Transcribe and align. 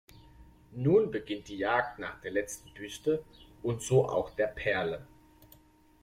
Nun 0.73 1.11
beginnt 1.11 1.47
die 1.47 1.57
Jagd 1.59 1.99
nach 1.99 2.19
der 2.21 2.31
letzten 2.31 2.73
Büste 2.73 3.23
und 3.61 3.83
so 3.83 4.09
auch 4.09 4.31
der 4.31 4.47
Perle. 4.47 5.05